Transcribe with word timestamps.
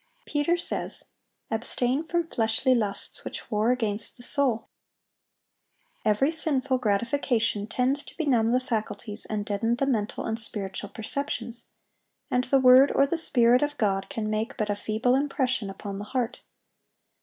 Peter 0.25 0.57
says, 0.57 1.03
"Abstain 1.51 2.03
from 2.03 2.23
fleshly 2.23 2.73
lusts, 2.73 3.23
which 3.23 3.51
war 3.51 3.71
against 3.71 4.17
the 4.17 4.23
soul."(814) 4.23 4.65
Every 6.05 6.31
sinful 6.31 6.79
gratification 6.79 7.67
tends 7.67 8.01
to 8.05 8.15
benumb 8.17 8.51
the 8.51 8.59
faculties 8.59 9.27
and 9.27 9.45
deaden 9.45 9.75
the 9.75 9.85
mental 9.85 10.25
and 10.25 10.39
spiritual 10.39 10.89
perceptions, 10.89 11.67
and 12.31 12.45
the 12.45 12.59
word 12.59 12.91
or 12.95 13.05
the 13.05 13.15
Spirit 13.15 13.61
of 13.61 13.77
God 13.77 14.09
can 14.09 14.27
make 14.27 14.57
but 14.57 14.71
a 14.71 14.75
feeble 14.75 15.13
impression 15.13 15.69
upon 15.69 15.99
the 15.99 16.05
heart. 16.05 16.41